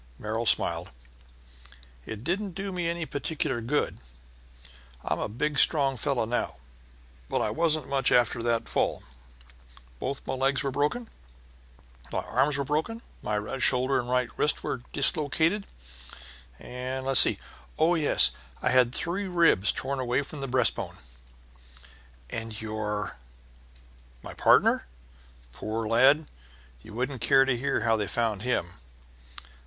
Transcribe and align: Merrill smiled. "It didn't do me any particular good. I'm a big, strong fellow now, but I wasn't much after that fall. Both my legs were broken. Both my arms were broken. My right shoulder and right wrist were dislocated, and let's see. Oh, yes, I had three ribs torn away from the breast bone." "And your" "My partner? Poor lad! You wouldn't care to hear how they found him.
Merrill 0.17 0.47
smiled. 0.47 0.89
"It 2.07 2.23
didn't 2.23 2.53
do 2.55 2.71
me 2.71 2.89
any 2.89 3.05
particular 3.05 3.61
good. 3.61 3.99
I'm 5.03 5.19
a 5.19 5.29
big, 5.29 5.59
strong 5.59 5.95
fellow 5.95 6.25
now, 6.25 6.55
but 7.29 7.39
I 7.39 7.51
wasn't 7.51 7.87
much 7.87 8.11
after 8.11 8.41
that 8.41 8.67
fall. 8.67 9.03
Both 9.99 10.25
my 10.25 10.33
legs 10.33 10.63
were 10.63 10.71
broken. 10.71 11.07
Both 12.09 12.25
my 12.25 12.31
arms 12.31 12.57
were 12.57 12.63
broken. 12.63 13.03
My 13.21 13.37
right 13.37 13.61
shoulder 13.61 13.99
and 13.99 14.09
right 14.09 14.27
wrist 14.39 14.63
were 14.63 14.81
dislocated, 14.91 15.67
and 16.57 17.05
let's 17.05 17.19
see. 17.19 17.37
Oh, 17.77 17.93
yes, 17.93 18.31
I 18.59 18.71
had 18.71 18.95
three 18.95 19.27
ribs 19.27 19.71
torn 19.71 19.99
away 19.99 20.23
from 20.23 20.41
the 20.41 20.47
breast 20.47 20.73
bone." 20.73 20.97
"And 22.27 22.59
your" 22.59 23.17
"My 24.23 24.33
partner? 24.33 24.87
Poor 25.51 25.87
lad! 25.87 26.25
You 26.81 26.95
wouldn't 26.95 27.21
care 27.21 27.45
to 27.45 27.55
hear 27.55 27.81
how 27.81 27.95
they 27.95 28.07
found 28.07 28.41
him. 28.41 28.79